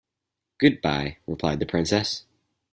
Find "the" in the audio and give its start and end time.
1.59-1.67